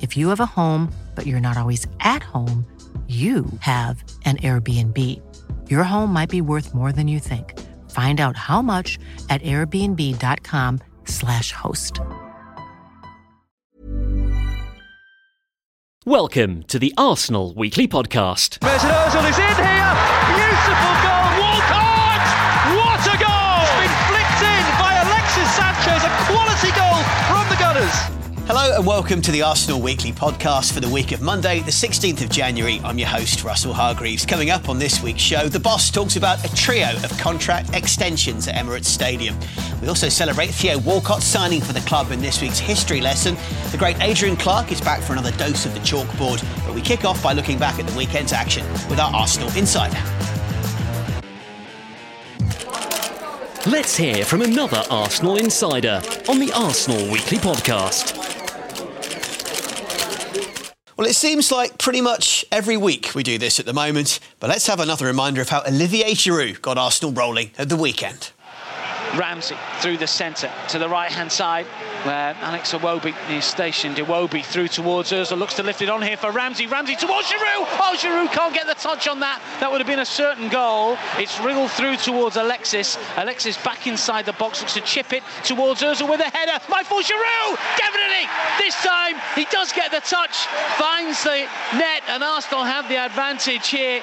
[0.00, 2.64] If you have a home, but you're not always at home,
[3.08, 4.96] you have an Airbnb.
[5.68, 7.58] Your home might be worth more than you think.
[7.90, 11.98] Find out how much at airbnb.com/slash host.
[16.06, 18.58] Welcome to the Arsenal Weekly Podcast.
[18.60, 19.94] Mesut Ozil is in here.
[20.36, 21.09] Beautiful goal.
[28.52, 32.20] Hello and welcome to the Arsenal Weekly podcast for the week of Monday, the 16th
[32.20, 32.80] of January.
[32.82, 34.26] I'm your host, Russell Hargreaves.
[34.26, 38.48] Coming up on this week's show, the boss talks about a trio of contract extensions
[38.48, 39.38] at Emirates Stadium.
[39.80, 43.36] We also celebrate Theo Walcott signing for the club in this week's history lesson.
[43.70, 47.04] The great Adrian Clark is back for another dose of the chalkboard, but we kick
[47.04, 49.96] off by looking back at the weekend's action with our Arsenal Insider.
[53.70, 58.19] Let's hear from another Arsenal insider on the Arsenal Weekly Podcast.
[61.00, 64.50] Well, it seems like pretty much every week we do this at the moment, but
[64.50, 68.32] let's have another reminder of how Olivier Giroud got Arsenal rolling at the weekend.
[69.16, 71.64] Ramsey through the centre to the right hand side
[72.04, 73.96] where Alex Iwobi is stationed.
[73.96, 76.66] Iwobi through towards Ozil, looks to lift it on here for Ramsey.
[76.66, 77.66] Ramsey towards Giroud.
[77.78, 79.42] Oh, Giroud can't get the touch on that.
[79.60, 80.96] That would have been a certain goal.
[81.16, 82.98] It's wriggled through towards Alexis.
[83.16, 86.62] Alexis back inside the box, looks to chip it towards Ozil with a header.
[86.68, 87.56] My for Giroud.
[87.76, 88.28] Definitely.
[88.58, 90.46] This time he does get the touch,
[90.78, 94.02] finds the net, and Arsenal have the advantage here.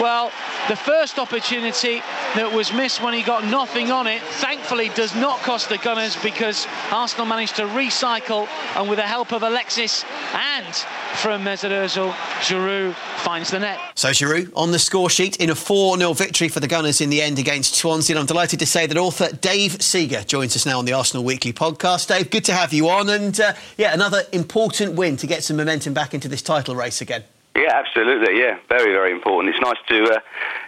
[0.00, 0.30] Well,
[0.68, 2.02] the first opportunity
[2.34, 6.16] that was missed when he got nothing on it, thankfully does not cost the Gunners
[6.22, 10.04] because Arsenal managed to recycle and with the help of Alexis
[10.34, 10.74] and
[11.14, 13.78] from Mesut Ozil, Giroud finds the net.
[13.94, 17.22] So Giroud on the score sheet in a 4-0 victory for the Gunners in the
[17.22, 18.16] end against Swansea.
[18.16, 21.24] And I'm delighted to say that author Dave Seager joins us now on the Arsenal
[21.24, 22.08] Weekly podcast.
[22.08, 23.08] Dave, good to have you on.
[23.08, 27.00] And uh, yeah, another important win to get some momentum back into this title race
[27.00, 27.22] again.
[27.56, 28.38] Yeah, absolutely.
[28.38, 29.54] Yeah, very, very important.
[29.54, 30.14] It's nice to.
[30.14, 30.20] Uh,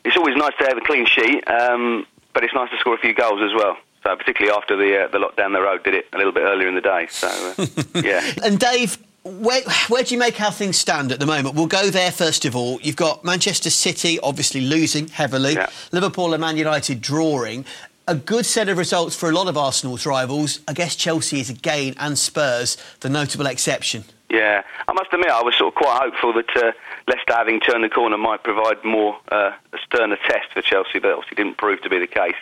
[0.04, 2.98] it's always nice to have a clean sheet, um, but it's nice to score a
[2.98, 3.76] few goals as well.
[4.02, 6.42] So particularly after the uh, the lot down the road, did it a little bit
[6.44, 7.06] earlier in the day.
[7.10, 7.28] So
[7.58, 7.66] uh,
[8.02, 8.22] yeah.
[8.42, 11.54] And Dave, where, where do you make how things stand at the moment?
[11.54, 12.80] We'll go there first of all.
[12.80, 15.68] You've got Manchester City obviously losing heavily, Yeah.
[15.92, 17.64] Liverpool and Man United drawing.
[18.08, 20.60] A good set of results for a lot of Arsenal's rivals.
[20.66, 24.04] I guess Chelsea is again, and Spurs, the notable exception.
[24.30, 26.72] Yeah, I must admit I was sort of quite hopeful that uh,
[27.06, 31.12] Leicester, having turned the corner, might provide more uh, a sterner test for Chelsea, but
[31.12, 32.34] obviously didn't prove to be the case.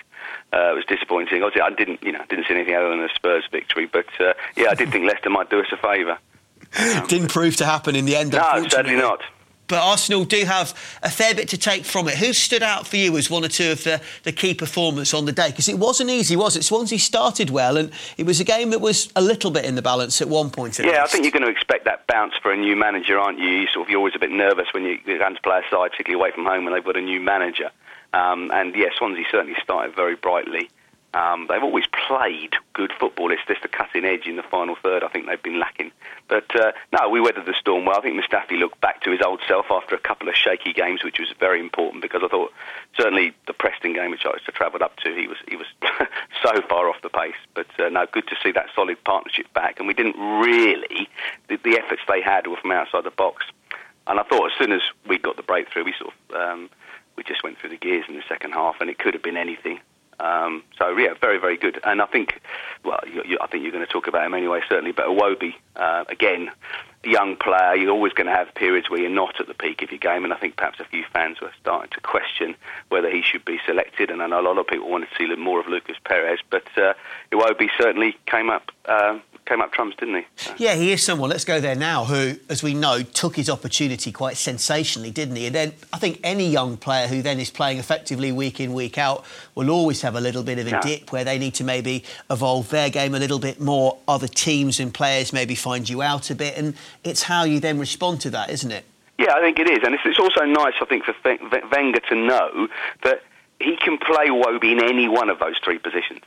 [0.52, 1.42] Uh, it was disappointing.
[1.42, 4.32] Obviously, I didn't, you know, didn't see anything other than a Spurs victory, but uh,
[4.56, 6.18] yeah, I did think Leicester might do us a favour.
[7.08, 8.32] Didn't prove to happen in the end.
[8.32, 8.70] No, unfortunately.
[8.70, 9.22] certainly not.
[9.68, 12.16] But Arsenal do have a fair bit to take from it.
[12.16, 15.26] Who stood out for you as one or two of the, the key performers on
[15.26, 15.50] the day?
[15.50, 16.64] Because it wasn't easy, was it?
[16.64, 19.82] Swansea started well, and it was a game that was a little bit in the
[19.82, 20.80] balance at one point.
[20.80, 23.38] At Yeah, I think you're going to expect that bounce for a new manager, aren't
[23.38, 23.48] you?
[23.48, 25.70] you sort of, you're always a bit nervous when you you're going to play a
[25.70, 27.70] side, particularly away from home, when they've got a new manager.
[28.12, 30.70] Um, and yeah, Swansea certainly started very brightly.
[31.14, 33.32] Um, they've always played good football.
[33.32, 35.02] It's just the cutting edge in the final third.
[35.02, 35.90] I think they've been lacking.
[36.28, 37.96] But uh, no, we weathered the storm well.
[37.98, 41.02] I think Mustafi looked back to his old self after a couple of shaky games,
[41.02, 42.52] which was very important because I thought
[42.94, 45.66] certainly the Preston game, which I was to travelled up to, he was he was
[46.42, 47.40] so far off the pace.
[47.54, 49.78] But uh, no, good to see that solid partnership back.
[49.78, 51.08] And we didn't really
[51.48, 53.46] the, the efforts they had were from outside the box.
[54.06, 56.70] And I thought as soon as we got the breakthrough, we sort of um,
[57.18, 59.36] we just went through the gears in the second half, and it could have been
[59.36, 59.80] anything.
[60.20, 61.80] Um, so yeah, very very good.
[61.84, 62.40] And I think,
[62.84, 64.92] well, you, you, I think you're going to talk about him anyway, certainly.
[64.92, 66.50] But Iwobi, uh, again,
[67.04, 67.74] young player.
[67.76, 70.24] You're always going to have periods where you're not at the peak of your game,
[70.24, 72.54] and I think perhaps a few fans were starting to question
[72.88, 74.10] whether he should be selected.
[74.10, 76.66] And I know a lot of people wanted to see more of Lucas Perez, but
[76.76, 76.94] uh,
[77.32, 78.72] Iwobi certainly came up.
[78.84, 79.18] Uh,
[79.48, 80.26] came up trumps, didn't he?
[80.36, 80.54] So.
[80.58, 81.30] Yeah, he is someone.
[81.30, 82.04] Let's go there now.
[82.04, 85.46] Who, as we know, took his opportunity quite sensationally, didn't he?
[85.46, 88.98] And then I think any young player who then is playing effectively week in week
[88.98, 89.24] out
[89.54, 90.80] will always have a little bit of a yeah.
[90.80, 93.98] dip where they need to maybe evolve their game a little bit more.
[94.06, 97.78] Other teams and players maybe find you out a bit, and it's how you then
[97.78, 98.84] respond to that, isn't it?
[99.18, 101.14] Yeah, I think it is, and it's, it's also nice, I think, for
[101.72, 102.68] Wenger to know
[103.02, 103.22] that
[103.58, 106.20] he can play Iwobi in any one of those three positions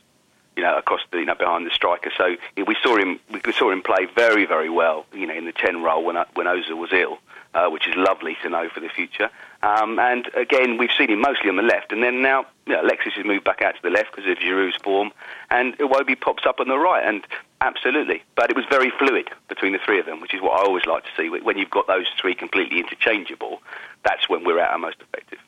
[0.55, 2.11] you know, across the, you know, behind the striker.
[2.17, 5.53] So we saw him, we saw him play very, very well, you know, in the
[5.53, 7.19] 10 role when, when Ozil was ill,
[7.53, 9.29] uh, which is lovely to know for the future.
[9.63, 12.81] Um, and again, we've seen him mostly on the left, and then now you know,
[12.81, 15.11] Alexis has moved back out to the left because of Giroud's form,
[15.49, 17.25] and Iwobi pops up on the right, and
[17.61, 18.23] absolutely.
[18.35, 20.85] But it was very fluid between the three of them, which is what I always
[20.85, 21.29] like to see.
[21.29, 23.61] When you've got those three completely interchangeable,
[24.03, 25.39] that's when we're at our most effective.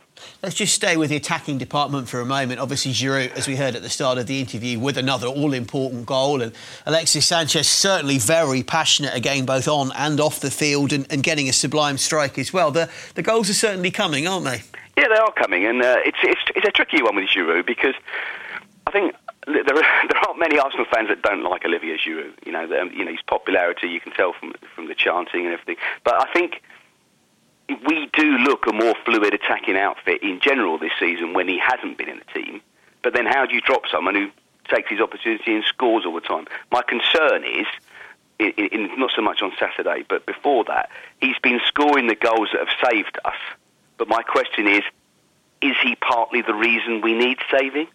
[0.41, 2.59] Let's just stay with the attacking department for a moment.
[2.59, 6.41] Obviously, Giroud, as we heard at the start of the interview, with another all-important goal,
[6.41, 6.53] and
[6.85, 11.49] Alexis Sanchez certainly very passionate again, both on and off the field, and, and getting
[11.49, 12.71] a sublime strike as well.
[12.71, 14.61] The, the goals are certainly coming, aren't they?
[14.97, 17.95] Yeah, they are coming, and uh, it's, it's it's a tricky one with Giroud because
[18.85, 19.15] I think
[19.47, 22.33] there, there aren't many Arsenal fans that don't like Olivier Giroud.
[22.45, 25.53] You know, the, you know his popularity you can tell from from the chanting and
[25.53, 25.77] everything.
[26.03, 26.61] But I think
[27.69, 31.97] we do look a more fluid attacking outfit in general this season when he hasn't
[31.97, 32.61] been in the team.
[33.01, 34.29] But then how do you drop someone who
[34.73, 36.45] takes his opportunity and scores all the time?
[36.71, 37.67] My concern is,
[38.39, 40.89] in, in, not so much on Saturday, but before that,
[41.21, 43.39] he's been scoring the goals that have saved us.
[43.97, 44.83] But my question is,
[45.61, 47.87] is he partly the reason we need saving?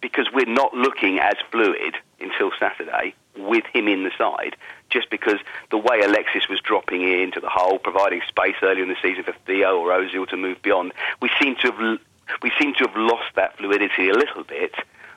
[0.00, 4.56] Because we're not looking as fluid until Saturday with him in the side
[4.90, 5.38] just because
[5.70, 9.32] the way Alexis was dropping into the hole, providing space earlier in the season for
[9.46, 11.98] Theo or Ozil to move beyond, we seem to have
[12.42, 14.74] we seem to have lost that fluidity a little bit.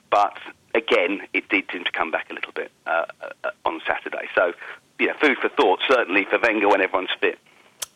[0.09, 0.37] But
[0.73, 3.05] again, it did seem to come back a little bit uh,
[3.43, 4.27] uh, on Saturday.
[4.33, 4.53] So,
[4.99, 7.39] yeah, food for thought certainly for Wenger when everyone's fit.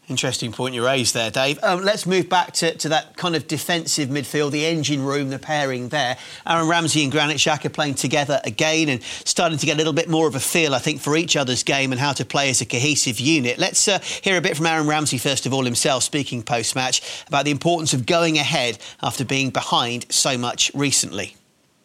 [0.10, 1.60] Interesting point you raised there, Dave.
[1.62, 5.38] Um, let's move back to, to that kind of defensive midfield, the engine room, the
[5.38, 6.18] pairing there.
[6.48, 10.10] Aaron Ramsey and Granit Xhaka playing together again and starting to get a little bit
[10.10, 12.60] more of a feel, I think, for each other's game and how to play as
[12.60, 13.60] a cohesive unit.
[13.60, 17.24] Let's uh, hear a bit from Aaron Ramsey, first of all, himself, speaking post match
[17.28, 21.36] about the importance of going ahead after being behind so much recently.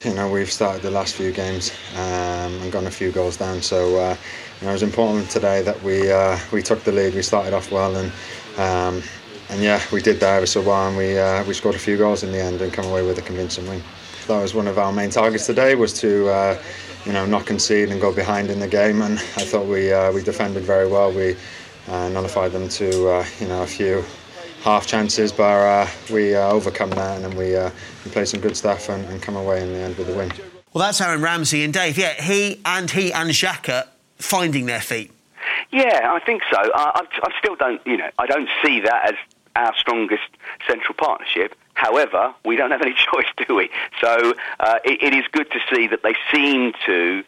[0.03, 3.61] You know, we've started the last few games um, and gone a few goals down,
[3.61, 3.99] so.
[3.99, 4.17] Uh,
[4.65, 7.15] know, it was important today that we uh, we took the lead.
[7.15, 8.13] We started off well and
[8.59, 9.03] um,
[9.51, 11.97] and yeah, we did that ever so well, and we uh, we scored a few
[11.97, 13.83] goals in the end and come away with a convincing win.
[14.27, 16.63] That was one of our main targets today was to uh,
[17.05, 20.13] you know not concede and go behind in the game, and I thought we uh,
[20.13, 21.13] we defended very well.
[21.13, 21.37] We
[21.89, 24.05] uh, nullified them to uh, you know a few
[24.63, 27.53] half chances, but uh, we overcome that and we,
[28.03, 30.33] we played some good stuff and, and come away in the end with the win.
[30.73, 31.99] Well, that's Aaron Ramsey and Dave.
[31.99, 33.89] Yeah, he and he and Xhaka
[34.19, 35.11] finding their feet?
[35.71, 36.59] Yeah, I think so.
[36.75, 39.15] I, I, still don't, you know, I don't see that as
[39.57, 40.23] our strongest
[40.67, 41.55] central partnership.
[41.75, 43.71] However, we don't have any choice, do we?
[44.01, 47.25] So uh, it, it is good to see that they seem to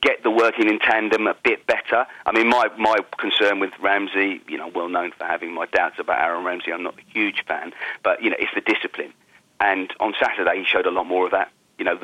[0.00, 2.06] get the working in tandem a bit better.
[2.24, 5.96] I mean, my, my concern with Ramsey, you know, well known for having my doubts
[5.98, 6.72] about Aaron Ramsey.
[6.72, 7.72] I'm not a huge fan,
[8.02, 9.12] but you know, it's the discipline.
[9.60, 11.98] And on Saturday, he showed a lot more of that you know,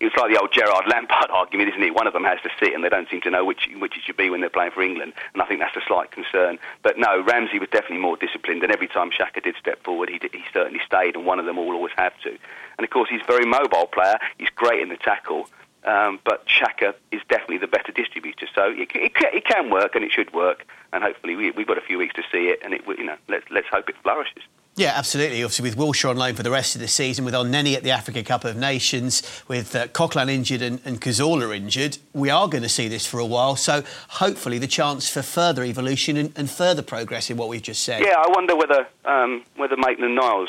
[0.00, 1.94] it's like the old Gerrard Lampard argument, isn't it?
[1.94, 4.02] One of them has to sit, and they don't seem to know which which it
[4.02, 6.58] should be when they're playing for England, and I think that's a slight concern.
[6.82, 10.18] But no, Ramsey was definitely more disciplined, and every time Xhaka did step forward, he
[10.18, 12.30] did, he certainly stayed, and one of them will always have to.
[12.30, 14.16] And of course, he's a very mobile player.
[14.38, 15.48] He's great in the tackle.
[15.84, 20.04] Um, but Xhaka is definitely the better distributor, so it, it, it, can work and
[20.04, 22.60] it should work, and hopefully we, we, have got a few weeks to see it,
[22.62, 24.44] and it, you know, let's let's hope it flourishes.
[24.74, 25.42] Yeah, absolutely.
[25.42, 27.90] Obviously, with Wilshere on loan for the rest of the season, with Elneny at the
[27.90, 32.70] Africa Cup of Nations, with uh, Coquelin injured and, and injured, we are going to
[32.70, 33.54] see this for a while.
[33.54, 37.82] So, hopefully, the chance for further evolution and, and further progress in what we've just
[37.82, 38.00] said.
[38.00, 40.48] Yeah, I wonder whether um, whether Maitland Niles,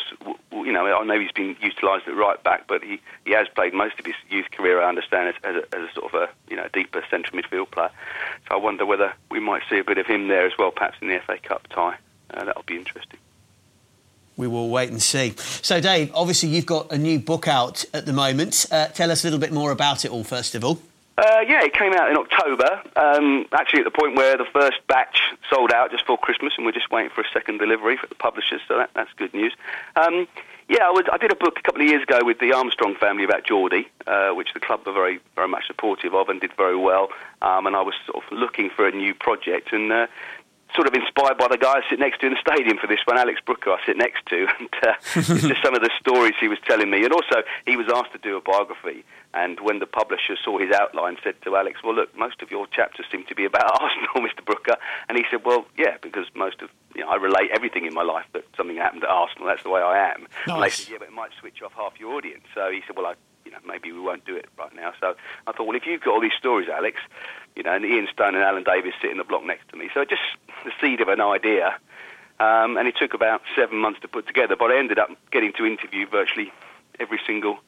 [0.53, 3.73] you know, I know he's been utilised at right back, but he, he has played
[3.73, 6.29] most of his youth career, I understand, as, as, a, as a sort of a
[6.49, 7.91] you know deeper central midfield player.
[8.47, 10.95] So, I wonder whether we might see a bit of him there as well, perhaps
[11.01, 11.97] in the FA Cup tie.
[12.33, 13.19] Uh, that'll be interesting
[14.37, 15.33] we will wait and see.
[15.37, 18.65] So, Dave, obviously you've got a new book out at the moment.
[18.71, 20.79] Uh, tell us a little bit more about it all, first of all.
[21.15, 22.81] Uh, yeah, it came out in October.
[22.95, 26.65] Um, actually, at the point where the first batch sold out just before Christmas, and
[26.65, 28.61] we're just waiting for a second delivery for the publishers.
[28.67, 29.53] So that, that's good news.
[29.95, 30.27] Um,
[30.69, 32.95] yeah, I, was, I, did a book a couple of years ago with the Armstrong
[32.95, 36.53] family about Geordie, uh, which the club were very, very much supportive of and did
[36.53, 37.09] very well.
[37.41, 40.07] Um, and I was sort of looking for a new project, and uh,
[40.75, 42.99] sort of inspired by the guy I sit next to in the stadium for this
[43.05, 46.33] one, Alex Brooker, I sit next to, and uh, it's just some of the stories
[46.39, 47.03] he was telling me.
[47.03, 49.03] And also, he was asked to do a biography,
[49.33, 52.67] and when the publisher saw his outline, said to Alex, "Well, look, most of your
[52.67, 54.43] chapters seem to be about Arsenal, Mr.
[54.45, 54.77] Brooker."
[55.09, 58.03] And he said, "Well, yeah, because most of you know, I relate everything in my
[58.03, 59.47] life that something happened at Arsenal.
[59.47, 60.55] That's the way I am." Nice.
[60.55, 62.95] And they said, "Yeah, but it might switch off half your audience." So he said,
[62.95, 63.15] "Well, I."
[63.65, 64.93] Maybe we won't do it right now.
[64.99, 65.15] So
[65.47, 66.99] I thought, well, if you've got all these stories, Alex,
[67.55, 69.89] you know, and Ian Stone and Alan Davies sit in the block next to me.
[69.93, 70.21] So just
[70.63, 71.75] the seed of an idea.
[72.39, 75.53] Um, and it took about seven months to put together, but I ended up getting
[75.53, 76.51] to interview virtually
[76.99, 77.59] every single,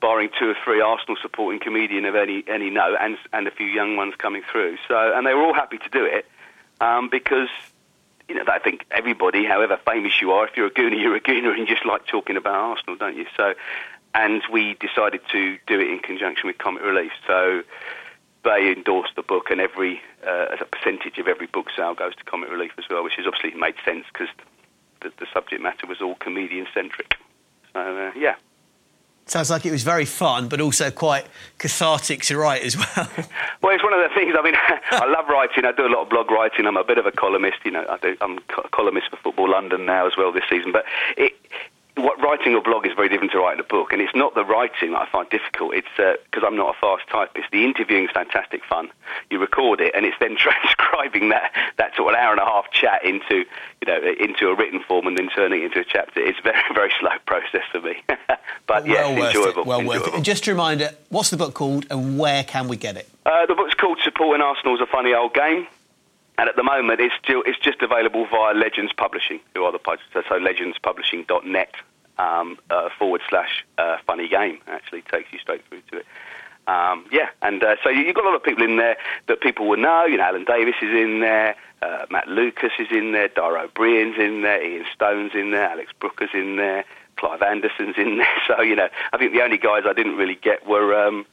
[0.00, 3.66] barring two or three Arsenal supporting comedian of any any note, and and a few
[3.66, 4.76] young ones coming through.
[4.88, 6.26] So and they were all happy to do it
[6.80, 7.48] um, because
[8.28, 11.20] you know I think everybody, however famous you are, if you're a gooner, you're a
[11.20, 13.26] gooner, and you just like talking about Arsenal, don't you?
[13.36, 13.54] So
[14.14, 17.12] and we decided to do it in conjunction with Comic Relief.
[17.26, 17.62] So
[18.44, 22.24] they endorsed the book, and every uh, a percentage of every book sale goes to
[22.24, 24.28] Comic Relief as well, which has obviously made sense because
[25.00, 27.14] the, the subject matter was all comedian centric.
[27.72, 28.36] So uh, yeah.
[29.26, 31.26] Sounds like it was very fun, but also quite
[31.58, 33.08] cathartic to write as well.
[33.62, 34.34] Well, it's one of the things.
[34.36, 34.54] I mean,
[34.90, 35.64] I love writing.
[35.64, 36.66] I do a lot of blog writing.
[36.66, 37.58] I'm a bit of a columnist.
[37.64, 40.72] You know, I do, I'm a columnist for Football London now as well this season.
[40.72, 40.84] But
[41.16, 41.32] it,
[41.96, 44.44] what writing a blog is very different to writing a book, and it's not the
[44.44, 45.74] writing that I find difficult.
[45.74, 47.50] It's because uh, I'm not a fast typist.
[47.52, 48.90] The interviewing is fantastic fun.
[49.30, 52.70] You record it, and it's then transcribing that that sort of hour and a half
[52.70, 53.44] chat into
[53.80, 56.20] you know into a written form, and then turning it into a chapter.
[56.20, 58.02] It's a very very slow process for me,
[58.66, 59.62] but well yes, worth enjoyable.
[59.62, 60.04] It, well enjoyable.
[60.04, 60.14] worth it.
[60.14, 63.08] And just a reminder, what's the book called, and where can we get it?
[63.26, 65.66] Uh, the book's called Supporting Arsenal's a Funny Old Game.
[66.38, 69.78] And at the moment, it's still it's just available via Legends Publishing, who are the
[69.78, 70.24] publishers.
[70.28, 71.74] So legendspublishing.net
[72.18, 76.06] um, uh, forward slash uh, funny game actually takes you straight through to it.
[76.66, 78.96] Um, yeah, and uh, so you've got a lot of people in there
[79.26, 80.04] that people will know.
[80.04, 83.68] You know, Alan Davies is in there, uh, Matt Lucas is in there, Dara Ó
[83.68, 86.84] Briain's in there, Ian Stone's in there, Alex Brooker's in there,
[87.16, 88.28] Clive Anderson's in there.
[88.46, 91.26] So you know, I think the only guys I didn't really get were um,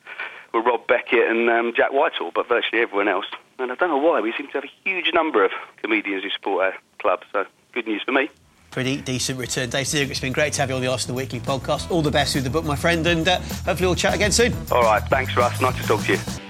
[0.52, 3.28] were Rob Beckett and um, Jack Whitehall, but virtually everyone else.
[3.60, 5.52] And I don't know why we seem to have a huge number of
[5.82, 7.24] comedians who support our club.
[7.32, 8.30] So good news for me
[8.72, 9.70] pretty decent return.
[9.70, 11.90] Dave Seager, it's been great to have you on the Arsenal Weekly podcast.
[11.92, 14.54] All the best with the book, my friend, and uh, hopefully we'll chat again soon.
[14.72, 15.60] All right, thanks, Russ.
[15.62, 16.49] Nice to talk to you.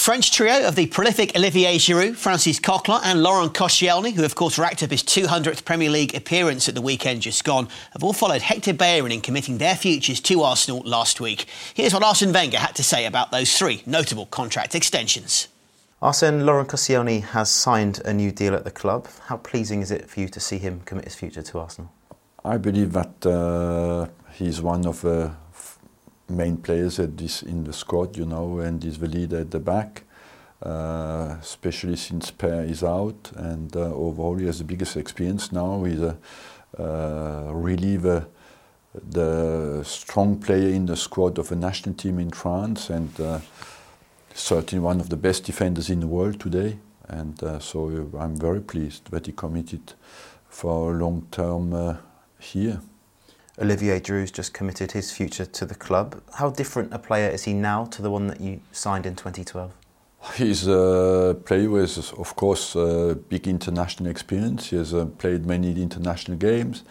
[0.00, 4.58] French trio of the prolific Olivier Giroud, Francis Coquelin and Laurent Koscielny, who of course
[4.58, 8.40] racked up his 200th Premier League appearance at the weekend just gone, have all followed
[8.40, 11.44] Hector Bellerin in committing their futures to Arsenal last week.
[11.74, 15.48] Here's what Arsene Wenger had to say about those three notable contract extensions.
[16.00, 19.06] Arsene, Laurent Koscielny has signed a new deal at the club.
[19.26, 21.92] How pleasing is it for you to see him commit his future to Arsenal?
[22.42, 25.32] I believe that uh, he's one of the
[26.30, 29.58] main players at this in the squad, you know, and is the leader at the
[29.58, 30.04] back,
[30.62, 35.84] uh, especially since Per is out, and uh, overall he has the biggest experience now.
[35.84, 36.16] He's a,
[36.78, 38.26] uh, really the,
[38.94, 43.40] the strong player in the squad of a national team in France, and uh,
[44.34, 46.78] certainly one of the best defenders in the world today.
[47.08, 49.94] And uh, so I'm very pleased that he committed
[50.48, 51.96] for a long term uh,
[52.38, 52.80] here.
[53.60, 56.22] Olivier Giroud's just committed his future to the club.
[56.34, 59.72] How different a player is he now to the one that you signed in 2012?
[60.34, 64.70] He's a player with, of course, a big international experience.
[64.70, 66.84] He has uh, played many international games.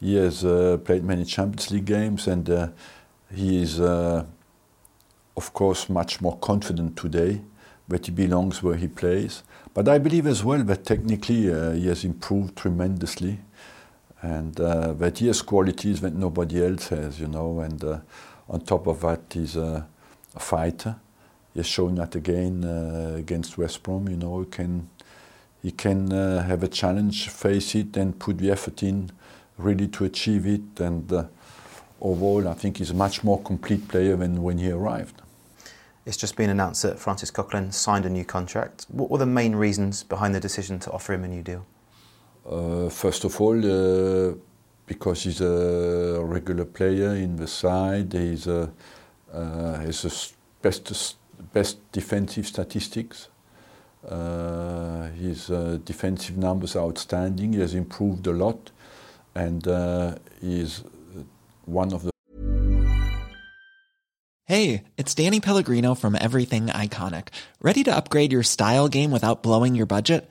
[0.00, 2.68] He has uh, played many Champions League games, and uh,
[3.34, 4.24] he is, uh,
[5.36, 7.42] of course, much more confident today
[7.88, 9.42] that he belongs where he plays.
[9.74, 13.40] But I believe as well that technically uh, he has improved tremendously
[14.24, 17.60] and uh, that he has qualities that nobody else has, you know.
[17.60, 17.98] And uh,
[18.48, 19.86] on top of that, he's a,
[20.34, 20.96] a fighter.
[21.52, 24.08] He shown that again uh, against West Brom.
[24.08, 24.88] You know, he can
[25.62, 29.10] he can uh, have a challenge, face it, and put the effort in,
[29.58, 30.80] really to achieve it.
[30.80, 31.24] And uh,
[32.00, 35.20] overall, I think he's a much more complete player than when he arrived.
[36.06, 38.86] It's just been announced that Francis Coquelin signed a new contract.
[38.88, 41.66] What were the main reasons behind the decision to offer him a new deal?
[42.44, 44.34] Uh, first of all, uh,
[44.86, 48.70] because he's a regular player in the side, he's a,
[49.32, 51.16] uh, he's a best
[51.52, 53.28] best defensive statistics.
[54.06, 57.54] Uh, his uh, defensive numbers are outstanding.
[57.54, 58.70] He has improved a lot,
[59.34, 60.84] and uh, he's
[61.64, 62.10] one of the.
[64.46, 67.28] Hey, it's Danny Pellegrino from Everything Iconic.
[67.62, 70.30] Ready to upgrade your style game without blowing your budget?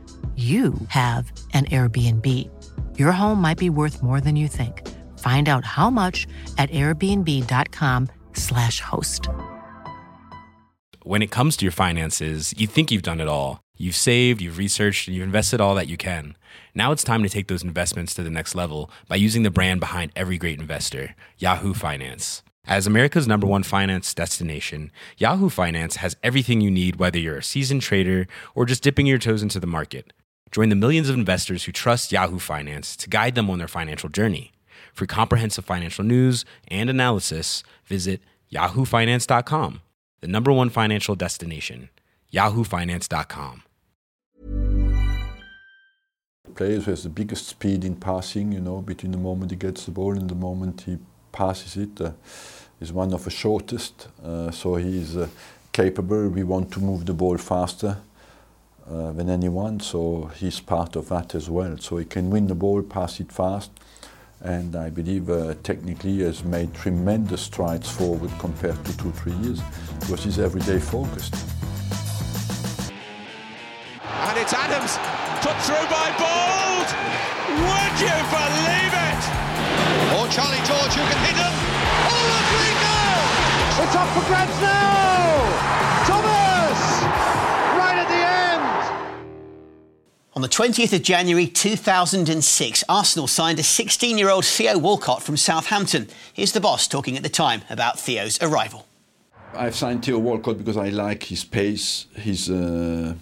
[0.37, 2.25] you have an Airbnb.
[2.97, 4.87] Your home might be worth more than you think.
[5.19, 6.25] Find out how much
[6.57, 9.27] at airbnb.com/slash host.
[11.03, 13.59] When it comes to your finances, you think you've done it all.
[13.75, 16.37] You've saved, you've researched, and you've invested all that you can.
[16.75, 19.79] Now it's time to take those investments to the next level by using the brand
[19.79, 22.43] behind every great investor, Yahoo Finance.
[22.65, 27.43] As America's number one finance destination, Yahoo Finance has everything you need, whether you're a
[27.43, 30.13] seasoned trader or just dipping your toes into the market.
[30.51, 34.09] Join the millions of investors who trust Yahoo Finance to guide them on their financial
[34.09, 34.51] journey.
[34.93, 39.81] For comprehensive financial news and analysis, visit yahoofinance.com,
[40.19, 41.89] the number one financial destination,
[42.33, 43.63] yahoofinance.com.
[46.53, 49.85] Players who has the biggest speed in passing, you know, between the moment he gets
[49.85, 50.97] the ball and the moment he
[51.31, 52.11] passes it, uh,
[52.81, 54.09] is one of the shortest.
[54.21, 55.29] Uh, so he is uh,
[55.71, 56.27] capable.
[56.27, 57.99] We want to move the ball faster
[58.89, 61.77] uh, than anyone, so he's part of that as well.
[61.77, 63.71] So he can win the ball, pass it fast,
[64.41, 69.61] and I believe uh, technically has made tremendous strides forward compared to two, three years
[69.99, 71.35] because he's everyday focused.
[74.03, 74.97] And it's Adams
[75.45, 76.89] put through by Bould.
[77.51, 79.21] Would you believe it?
[80.17, 81.53] Or Charlie George who can hit him.
[82.09, 83.85] Oh, lovely goal!
[83.85, 85.60] It's up for grabs now!
[90.41, 95.37] On the 20th of January 2006, Arsenal signed a 16 year old Theo Walcott from
[95.37, 96.07] Southampton.
[96.33, 98.87] Here's the boss talking at the time about Theo's arrival.
[99.53, 103.13] I've signed Theo Walcott because I like his pace, his, uh,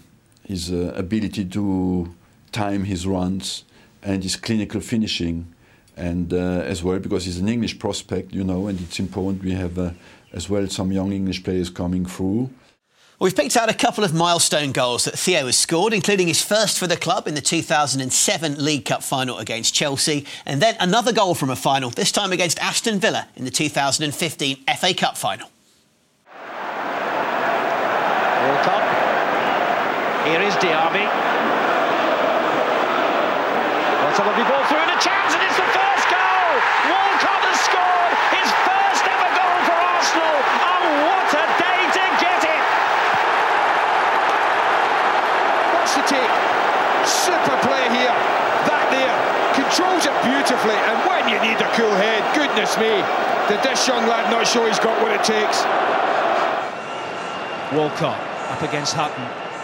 [0.47, 2.15] his uh, ability to
[2.53, 3.65] time his runs,
[4.01, 5.53] and his clinical finishing.
[5.97, 9.51] And uh, as well, because he's an English prospect, you know, and it's important we
[9.51, 9.91] have uh,
[10.31, 12.49] as well some young English players coming through.
[13.19, 16.79] We've picked out a couple of milestone goals that Theo has scored, including his first
[16.79, 21.35] for the club in the 2007 League Cup final against Chelsea, and then another goal
[21.35, 25.49] from a final, this time against Aston Villa in the 2015 FA Cup final.
[30.25, 31.09] Here is Diaby.
[33.99, 36.51] That's a lovely ball through and a chance, and it's the first goal!
[36.87, 42.41] Walcott has scored his first ever goal for Arsenal, and what a day to get
[42.45, 42.63] it!
[45.73, 46.33] Watch the take.
[47.05, 48.13] Super play here.
[48.65, 49.15] That there.
[49.53, 50.75] Controls it beautifully.
[50.75, 52.97] And when you need a cool head, goodness me,
[53.45, 55.61] did this young lad not show he's got what it takes?
[57.73, 58.17] Walcott
[58.49, 59.21] up against Hutton.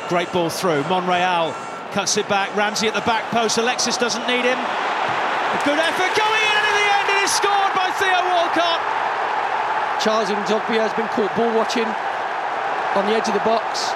[0.09, 0.85] Great ball through.
[0.85, 1.53] Monreal
[1.89, 2.53] cuts it back.
[2.55, 3.57] Ramsey at the back post.
[3.57, 4.59] Alexis doesn't need him.
[4.61, 8.81] A good effort going in, and in the end, it is scored by Theo Walcott.
[10.03, 11.87] Charles N'Zogbia has been caught ball watching
[12.99, 13.94] on the edge of the box.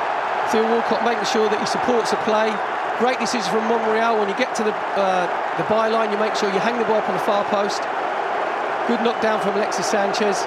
[0.52, 2.50] Theo Walcott making sure that he supports the play.
[2.98, 4.18] Great decision from Monreal.
[4.18, 5.30] When you get to the uh,
[5.62, 7.80] the byline, you make sure you hang the ball up on the far post.
[8.90, 10.42] Good knockdown from Alexis Sanchez.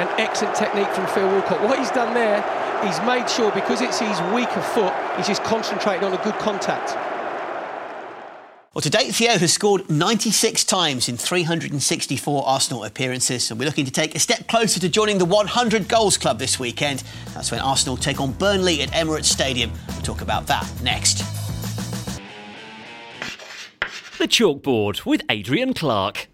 [0.00, 1.60] And excellent technique from Phil Walcott.
[1.60, 2.40] What he's done there,
[2.80, 6.96] he's made sure because it's his weaker foot, he's just concentrating on a good contact.
[8.74, 13.84] Well, to date, Theo has scored 96 times in 364 Arsenal appearances, and we're looking
[13.84, 17.02] to take a step closer to joining the 100 goals club this weekend.
[17.34, 19.72] That's when Arsenal take on Burnley at Emirates Stadium.
[19.88, 21.18] We'll talk about that next.
[24.16, 26.28] The Chalkboard with Adrian Clark.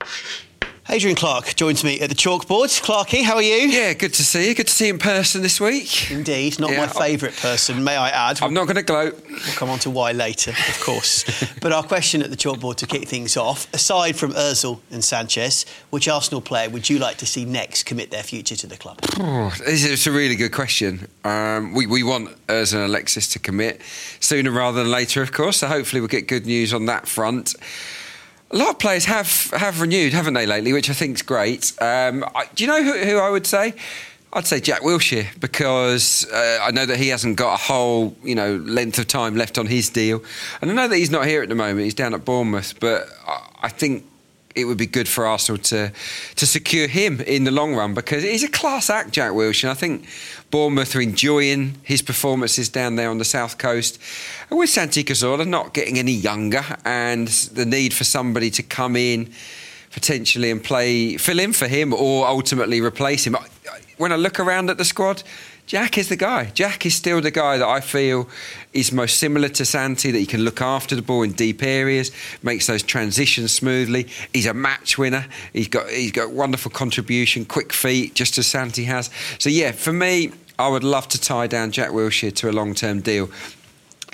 [0.90, 2.80] Adrian Clark joins me at the chalkboard.
[2.80, 3.68] Clarky, how are you?
[3.68, 4.54] Yeah, good to see you.
[4.54, 6.10] Good to see you in person this week.
[6.10, 8.40] Indeed, not Yeah, my favourite person, may I add.
[8.40, 9.22] I'm not going to gloat.
[9.28, 11.26] We'll come on to why later, of course.
[11.60, 15.66] but our question at the chalkboard to kick things off, aside from Ozil and Sanchez,
[15.90, 18.98] which Arsenal player would you like to see next commit their future to the club?
[19.18, 21.06] Oh, this is a really good question.
[21.22, 23.82] Um, we, we want Urs and Alexis to commit
[24.20, 25.58] sooner rather than later, of course.
[25.58, 27.54] So hopefully we'll get good news on that front.
[28.50, 30.72] A lot of players have have renewed, haven't they, lately?
[30.72, 31.72] Which I think is great.
[31.80, 33.74] Um, I, do you know who, who I would say?
[34.32, 38.34] I'd say Jack Wilshere because uh, I know that he hasn't got a whole you
[38.34, 40.22] know length of time left on his deal,
[40.60, 41.80] and I know that he's not here at the moment.
[41.80, 44.04] He's down at Bournemouth, but I, I think
[44.54, 45.92] it would be good for Arsenal to
[46.36, 49.70] to secure him in the long run because he's a class act, Jack Wilshere.
[49.70, 50.06] I think
[50.50, 53.98] Bournemouth are enjoying his performances down there on the south coast.
[54.48, 58.96] And with Santi Cazorla not getting any younger and the need for somebody to come
[58.96, 59.30] in
[59.90, 63.36] potentially and play fill in for him or ultimately replace him.
[63.98, 65.22] When I look around at the squad,
[65.68, 66.46] Jack is the guy.
[66.46, 68.26] Jack is still the guy that I feel
[68.72, 72.10] is most similar to Santi, that he can look after the ball in deep areas,
[72.42, 74.06] makes those transitions smoothly.
[74.32, 75.26] He's a match winner.
[75.52, 79.10] He's got he's got wonderful contribution, quick feet, just as Santi has.
[79.38, 82.74] So yeah, for me, I would love to tie down Jack Wilshere to a long
[82.74, 83.28] term deal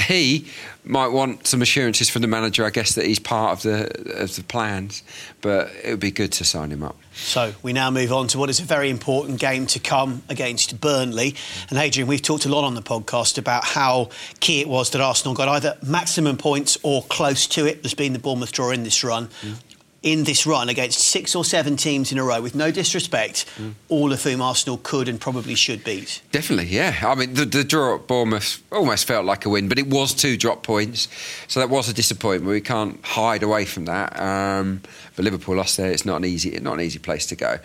[0.00, 0.46] he
[0.84, 4.36] might want some assurances from the manager, I guess, that he's part of the of
[4.36, 5.02] the plans.
[5.40, 6.96] But it would be good to sign him up.
[7.14, 10.80] So we now move on to what is a very important game to come against
[10.80, 11.36] Burnley.
[11.70, 15.00] And Adrian, we've talked a lot on the podcast about how key it was that
[15.00, 17.82] Arsenal got either maximum points or close to it.
[17.82, 19.28] There's been the Bournemouth draw in this run.
[19.42, 19.56] Mm
[20.04, 23.72] in this run against six or seven teams in a row, with no disrespect, mm.
[23.88, 26.20] all of whom Arsenal could and probably should beat.
[26.30, 27.00] Definitely, yeah.
[27.02, 30.12] I mean, the, the, draw at Bournemouth almost felt like a win, but it was
[30.12, 31.08] two drop points,
[31.48, 32.50] so that was a disappointment.
[32.50, 34.20] We can't hide away from that.
[34.20, 34.82] Um,
[35.16, 35.90] but Liverpool lost there.
[35.90, 37.58] It's not an easy, not an easy place to go.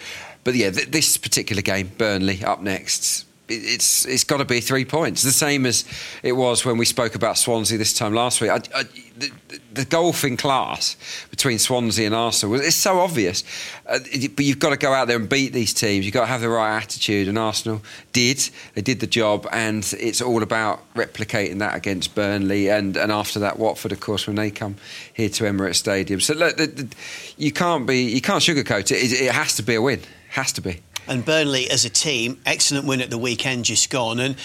[0.46, 4.86] But yeah, th- this particular game, Burnley up next it's it's got to be three
[4.86, 5.24] points.
[5.24, 5.86] The same as
[6.24, 8.52] it was when we spoke about Swansea this time last week.
[8.52, 8.84] I, I,
[9.18, 9.32] the,
[9.74, 10.96] the golfing class
[11.30, 13.44] between Swansea and Arsenal it's so obvious,
[13.88, 14.00] uh,
[14.36, 16.06] but you've got to go out there and beat these teams.
[16.06, 17.82] You've got to have the right attitude, and Arsenal
[18.14, 18.50] did.
[18.76, 23.40] They did the job, and it's all about replicating that against Burnley, and, and after
[23.40, 24.76] that Watford, of course, when they come
[25.14, 26.20] here to Emirates Stadium.
[26.20, 26.96] So look, the, the,
[27.38, 29.12] you can't be you can't sugarcoat it.
[29.12, 30.02] It, it has to be a win.
[30.30, 30.82] Has to be.
[31.10, 34.20] And Burnley, as a team, excellent win at the weekend just gone.
[34.20, 34.36] And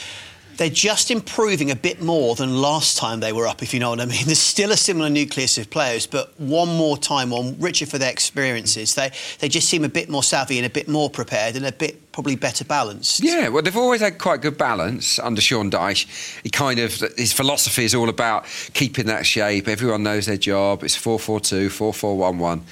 [0.56, 3.90] they're just improving a bit more than last time they were up, if you know
[3.90, 4.22] what I mean.
[4.26, 8.10] There's still a similar nucleus of players, but one more time, one richer for their
[8.10, 8.94] experiences.
[8.94, 11.72] They they just seem a bit more savvy and a bit more prepared and a
[11.72, 13.22] bit probably better balanced.
[13.22, 16.40] Yeah, well, they've always had quite good balance under Sean Dyche.
[16.42, 19.68] He kind of his philosophy is all about keeping that shape.
[19.68, 20.84] Everyone knows their job.
[20.84, 22.62] It's 4-4-2, 4-4-1-1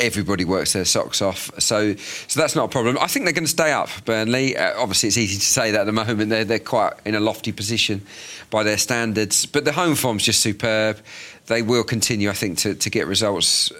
[0.00, 1.50] everybody works their socks off.
[1.60, 2.98] So, so that's not a problem.
[3.00, 4.56] I think they're going to stay up, Burnley.
[4.56, 6.30] Uh, obviously, it's easy to say that at the moment.
[6.30, 8.02] They're, they're quite in a lofty position
[8.50, 9.46] by their standards.
[9.46, 10.98] But the home form's just superb.
[11.46, 13.72] They will continue, I think, to, to get results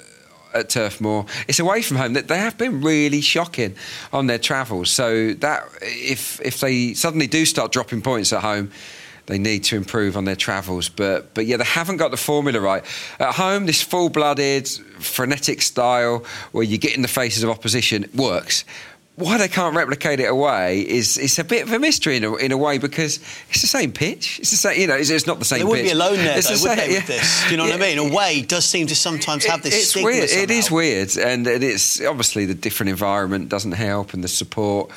[0.55, 1.27] at Turf Moor.
[1.49, 2.15] It's away from home.
[2.15, 3.77] That they have been really shocking
[4.13, 4.91] on their travels.
[4.91, 8.71] So that if if they suddenly do start dropping points at home,
[9.31, 10.89] they need to improve on their travels.
[10.89, 12.85] But but yeah, they haven't got the formula right.
[13.19, 18.65] At home, this full-blooded, frenetic style where you get in the faces of opposition works
[19.21, 22.35] why they can't replicate it away is it's a bit of a mystery in a,
[22.37, 23.19] in a way because
[23.51, 24.39] it's the same pitch.
[24.41, 25.59] It's the same, you know, it's, it's not the same.
[25.59, 25.93] They wouldn't pitch.
[25.93, 26.99] be alone there, it's though, the would they, yeah.
[26.99, 27.45] with this?
[27.45, 27.77] Do you know yeah.
[27.77, 28.13] what I mean?
[28.13, 29.75] Away does seem to sometimes have this.
[29.75, 30.29] It's weird.
[30.29, 30.45] Somehow.
[30.45, 34.91] It is weird, and it's obviously the different environment doesn't help, and the support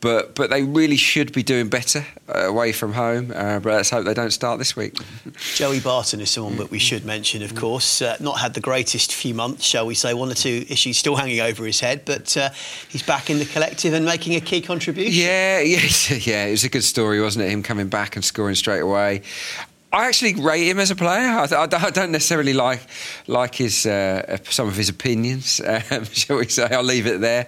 [0.00, 3.32] but but they really should be doing better uh, away from home.
[3.34, 4.94] Uh, but let's hope they don't start this week.
[5.54, 8.02] Joey Barton is someone that we should mention, of course.
[8.02, 10.14] Uh, not had the greatest few months, shall we say?
[10.14, 12.50] One or two issues still hanging over his head, but uh,
[12.88, 15.24] he's back in the collective and making a key contribution.
[15.24, 15.80] Yeah, yeah,
[16.20, 16.46] yeah.
[16.46, 17.50] It was a good story, wasn't it?
[17.50, 19.22] Him coming back and scoring straight away.
[19.92, 21.28] I actually rate him as a player.
[21.28, 22.80] I, I, don't necessarily like
[23.28, 26.66] like his uh, some of his opinions, um, shall we say?
[26.70, 27.46] I'll leave it there.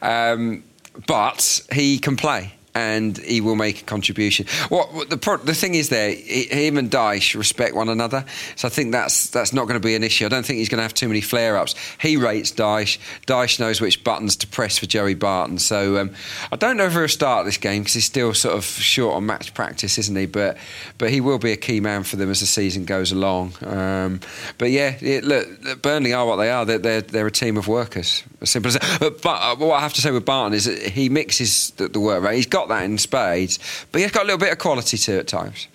[0.00, 0.62] Um,
[1.06, 4.46] but he can play and he will make a contribution.
[4.68, 8.24] What the the thing is there, him and Dyche respect one another,
[8.56, 10.26] so I think that's that's not going to be an issue.
[10.26, 11.74] I don't think he's going to have too many flare ups.
[12.00, 12.98] He rates Dyche.
[13.26, 15.58] Dyche knows which buttons to press for Joey Barton.
[15.58, 16.10] So um,
[16.52, 19.26] I don't know if he'll start this game because he's still sort of short on
[19.26, 20.26] match practice, isn't he?
[20.26, 20.56] But
[20.98, 23.54] but he will be a key man for them as the season goes along.
[23.62, 24.20] Um,
[24.58, 26.64] but yeah, it, look, Burnley are what they are.
[26.64, 28.22] They're, they're, they're a team of workers.
[28.40, 28.98] As simple as that.
[29.00, 31.88] But, but uh, what I have to say with Barton is that he mixes the,
[31.88, 32.22] the work.
[32.22, 32.36] Right?
[32.36, 33.58] He's got that in spades,
[33.92, 35.68] but he's got a little bit of quality to it at times.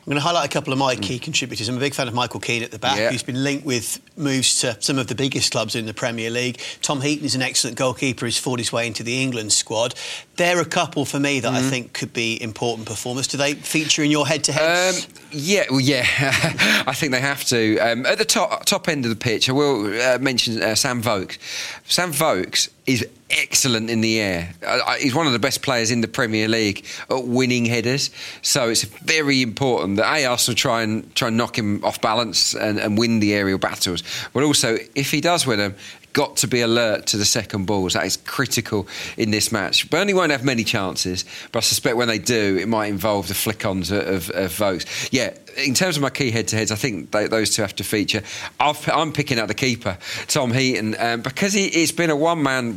[0.00, 1.68] I'm going to highlight a couple of my key contributors.
[1.68, 3.10] I'm a big fan of Michael Keane at the back, yeah.
[3.10, 6.58] who's been linked with moves to some of the biggest clubs in the Premier League.
[6.80, 9.94] Tom Heaton is an excellent goalkeeper, who's fought his way into the England squad.
[10.36, 11.56] They're a couple for me that mm.
[11.56, 13.26] I think could be important performers.
[13.26, 14.94] Do they feature in your head-to-head?
[14.94, 16.06] Um, yeah, well, yeah,
[16.86, 17.78] I think they have to.
[17.78, 21.02] Um, at the top top end of the pitch, I will uh, mention uh, Sam
[21.02, 21.38] Vokes.
[21.84, 24.52] Sam Vokes is excellent in the air.
[24.98, 28.10] He's one of the best players in the Premier League at winning headers.
[28.42, 32.54] So it's very important that A, Arsenal try and try and knock him off balance
[32.54, 34.02] and, and win the aerial battles.
[34.32, 35.74] But also, if he does win them,
[36.12, 37.94] got to be alert to the second balls.
[37.94, 39.88] That is critical in this match.
[39.90, 43.34] Burnley won't have many chances, but I suspect when they do, it might involve the
[43.34, 45.08] flick-ons of, of Vokes.
[45.12, 48.22] Yeah, in terms of my key head-to-heads, I think they, those two have to feature.
[48.58, 52.72] i am picking out the keeper, Tom Heaton, um, because he, it's been a one-man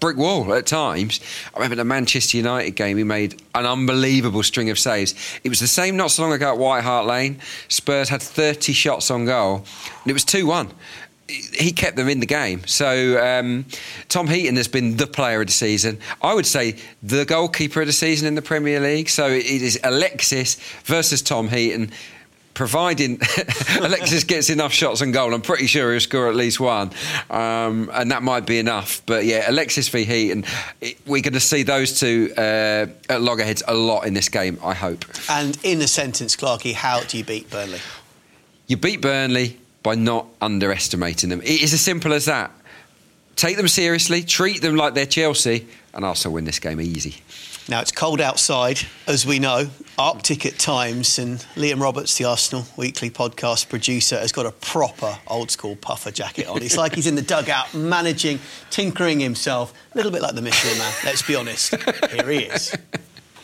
[0.00, 1.20] brick wall at times.
[1.54, 5.14] I remember the Manchester United game, he made an unbelievable string of saves.
[5.44, 7.38] It was the same not so long ago at White Hart Lane.
[7.68, 9.64] Spurs had 30 shots on goal,
[10.02, 10.70] and it was 2-1
[11.32, 12.62] he kept them in the game.
[12.66, 13.64] So um,
[14.08, 15.98] Tom Heaton has been the player of the season.
[16.20, 19.08] I would say the goalkeeper of the season in the Premier League.
[19.08, 21.90] So it is Alexis versus Tom Heaton.
[22.54, 23.18] Providing
[23.80, 26.90] Alexis gets enough shots on goal, I'm pretty sure he'll score at least one,
[27.30, 29.00] um, and that might be enough.
[29.06, 30.44] But yeah, Alexis v Heaton,
[31.06, 34.58] we're going to see those two uh, at loggerheads a lot in this game.
[34.62, 35.06] I hope.
[35.30, 37.80] And in a sentence, Clarky, how do you beat Burnley?
[38.66, 41.40] You beat Burnley by not underestimating them.
[41.42, 42.50] It is as simple as that.
[43.36, 47.16] Take them seriously, treat them like they're Chelsea, and Arsenal win this game easy.
[47.68, 52.66] Now it's cold outside, as we know, Arctic at times, and Liam Roberts, the Arsenal
[52.76, 56.60] Weekly podcast producer, has got a proper old school puffer jacket on.
[56.60, 58.40] It's like he's in the dugout, managing,
[58.70, 60.92] tinkering himself, a little bit like the Michelin Man.
[61.04, 61.74] Let's be honest.
[62.10, 62.74] Here he is.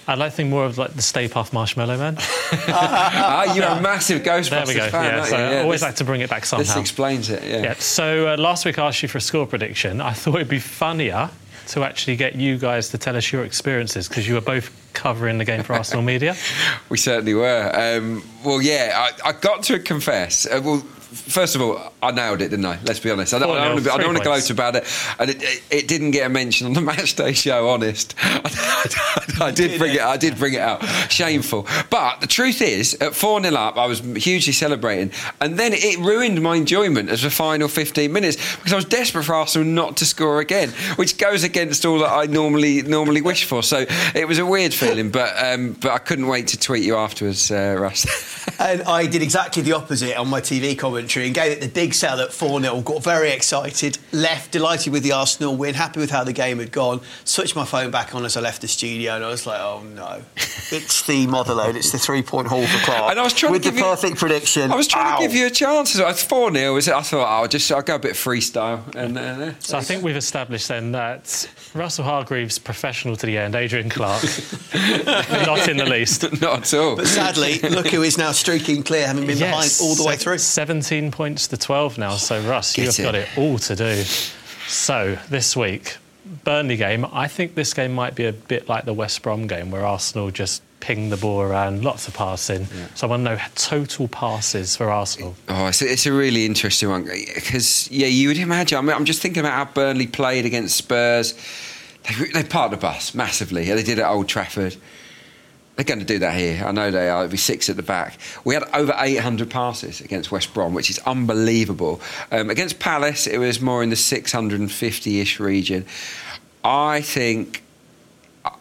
[0.08, 2.16] I'd like to think more of like the Stay Puft Marshmallow Man.
[2.18, 4.88] ah, you're a massive Ghostbusters there we go.
[4.88, 6.62] fan, yeah, so yeah, I always this, like to bring it back somehow.
[6.62, 7.62] This explains it, yeah.
[7.62, 10.00] yeah so uh, last week I asked you for a score prediction.
[10.00, 11.30] I thought it'd be funnier
[11.68, 15.36] to actually get you guys to tell us your experiences because you were both covering
[15.36, 16.34] the game for Arsenal Media.
[16.88, 17.70] we certainly were.
[17.74, 20.46] Um, well, yeah, I, I, got to confess.
[20.46, 22.78] Uh, well, first of all, I nailed it, didn't I?
[22.84, 23.32] Let's be honest.
[23.32, 24.84] I don't, I don't, I don't want to gloat about it.
[25.18, 27.68] And it, it, it, didn't get a mention on the matchday show.
[27.68, 28.14] Honest,
[29.40, 30.00] I, did bring it.
[30.00, 30.84] I did bring it out.
[31.10, 31.66] Shameful.
[31.90, 35.98] But the truth is, at four 0 up, I was hugely celebrating, and then it
[35.98, 39.96] ruined my enjoyment as the final fifteen minutes because I was desperate for Arsenal not
[39.98, 43.62] to score again, which goes against all that I normally normally wish for.
[43.62, 46.96] So it was a weird feeling, but um, but I couldn't wait to tweet you
[46.96, 48.06] afterwards, uh, Russ.
[48.58, 51.94] and I did exactly the opposite on my TV commentary and gave it the big
[51.94, 52.80] sell at 4 0.
[52.80, 56.72] Got very excited, left delighted with the Arsenal win, happy with how the game had
[56.72, 57.00] gone.
[57.24, 59.84] Switched my phone back on as I left the studio and I was like, oh
[59.94, 60.22] no.
[60.36, 63.10] it's the Motherlode, it's the three point haul for Clark.
[63.12, 64.72] And I was trying with to the perfect you, prediction.
[64.72, 65.16] I was trying Ow.
[65.18, 65.96] to give you a chance.
[65.96, 66.76] It's 4 0.
[66.76, 68.82] I thought, oh, I'll just I'll go a bit freestyle.
[68.96, 73.54] And, uh, so I think we've established then that Russell Hargreaves, professional to the end,
[73.54, 74.22] Adrian Clark,
[74.74, 76.22] not in the least.
[76.40, 76.96] not at all.
[76.96, 80.16] But sadly, look who is now streaking clear, having been yes, behind all the way
[80.16, 80.38] through.
[80.38, 82.10] 17 points to 12 now.
[82.16, 83.02] So, Russ, Get you've it.
[83.02, 84.02] got it all to do.
[84.66, 85.96] So, this week,
[86.44, 89.70] Burnley game, I think this game might be a bit like the West Brom game
[89.70, 92.62] where Arsenal just ping the ball around, lots of passing.
[92.62, 92.86] Yeah.
[92.94, 95.34] So I want to know total passes for Arsenal.
[95.48, 98.78] Oh, it's a, it's a really interesting one because yeah, you would imagine.
[98.78, 101.34] I mean, I'm just thinking about how Burnley played against Spurs.
[102.08, 103.64] They, they parked the bus massively.
[103.64, 104.76] They did it at Old Trafford.
[105.78, 106.64] They're going to do that here.
[106.66, 107.22] I know they are.
[107.22, 108.18] It'll be six at the back.
[108.42, 112.00] We had over 800 passes against West Brom, which is unbelievable.
[112.32, 115.86] Um, against Palace, it was more in the 650-ish region.
[116.64, 117.62] I think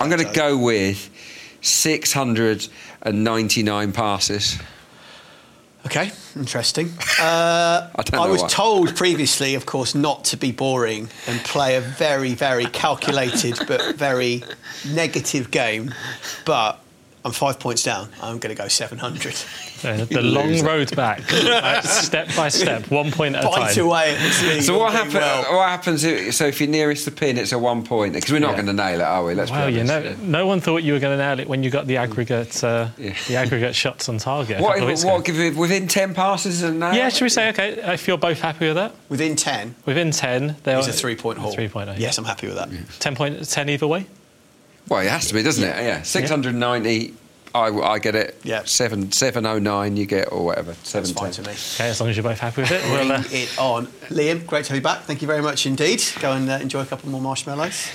[0.00, 1.10] I'm going to go with
[1.62, 4.56] 699 passes.
[5.86, 6.92] Okay, interesting.
[7.18, 8.48] Uh, I, I, was why.
[8.48, 13.96] told previously, of course, not to be boring and play a very, very calculated but
[13.96, 14.44] very
[14.86, 15.94] negative game.
[16.44, 16.78] But
[17.26, 18.08] I'm five points down.
[18.22, 19.34] I'm going to go 700.
[19.84, 21.20] Uh, the long road back,
[21.82, 23.84] step by step, one point at a Bite time.
[23.84, 24.16] away
[24.60, 25.42] so what, happen, well.
[25.56, 26.04] what happens?
[26.04, 28.62] If, so if you're nearest the pin, it's a one point because we're not Yeah.
[28.62, 29.34] going to nail it, are we?
[29.34, 30.18] Let's Well, be you honest.
[30.20, 32.62] know, no one thought you were going to nail it when you got the aggregate,
[32.64, 34.60] uh, the aggregate shots on target.
[34.60, 36.92] a What, couple of weeks what, give it within 10 passes and now?
[36.92, 37.72] Yeah, should we say okay?
[37.92, 41.38] If you're both happy with that, Within 10, within ten, there it's a three point
[41.38, 41.52] haul.
[41.52, 41.90] Three point.
[41.98, 42.70] Yes, I'm happy with that.
[42.98, 44.06] Ten point ten either way.
[44.88, 45.76] Well, it has to be, doesn't it?
[45.82, 47.14] Yeah, 690.
[47.54, 48.38] I, I get it.
[48.44, 48.64] Yeah.
[48.64, 49.96] Seven seven oh nine.
[49.96, 50.74] You get or whatever.
[50.82, 51.52] Seven fine to me.
[51.52, 52.82] Okay, as long as you're both happy with it.
[52.82, 53.86] Bring We'll, uh, it on.
[54.10, 55.04] Liam, great to have you back.
[55.04, 56.02] Thank you very much indeed.
[56.20, 57.88] Go and uh, enjoy a couple more marshmallows.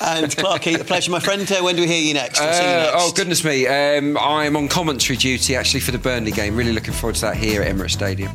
[0.00, 1.50] And Clarky, a pleasure, my friend.
[1.50, 2.40] Uh, when do we hear you next?
[2.40, 2.94] I'll see you Uh, next.
[2.96, 3.66] oh goodness me!
[3.66, 6.54] Um, I'm on commentary duty actually for the Burnley game.
[6.54, 8.30] Really looking forward to that here at Emirates Stadium.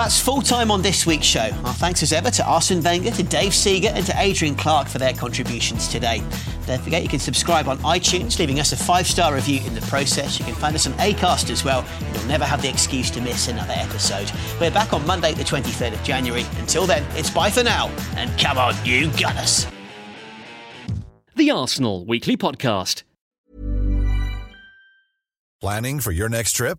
[0.00, 1.50] That's full time on this week's show.
[1.62, 4.96] Our thanks as ever to Arsene Wenger, to Dave Seager, and to Adrian Clark for
[4.96, 6.22] their contributions today.
[6.66, 9.82] Don't forget you can subscribe on iTunes, leaving us a five star review in the
[9.82, 10.38] process.
[10.38, 13.20] You can find us on Acast as well, and you'll never have the excuse to
[13.20, 14.32] miss another episode.
[14.58, 16.46] We're back on Monday, the 23rd of January.
[16.56, 19.66] Until then, it's bye for now, and come on, you Gunners.
[21.36, 23.02] The Arsenal Weekly Podcast.
[25.60, 26.78] Planning for your next trip?